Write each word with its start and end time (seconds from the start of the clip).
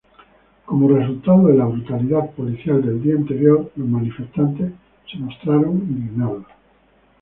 Como 0.65 0.87
resultado 0.97 1.45
de 1.45 1.53
la 1.57 1.65
brutalidad 1.65 2.31
policial 2.31 2.81
del 2.83 3.03
día 3.03 3.13
anterior, 3.13 3.71
los 3.75 3.87
manifestantes 3.87 4.71
se 5.05 5.19
mostraron 5.19 5.77
indignados. 5.77 6.45